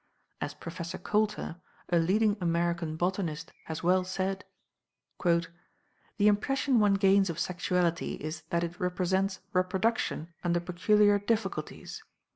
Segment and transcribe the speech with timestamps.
[0.41, 1.57] As Professor Coulter,
[1.89, 4.43] a leading American botanist, has well said:
[5.23, 5.45] "The
[6.21, 12.01] impression one gains of sexuality is that it represents reproduction under peculiar difficulties."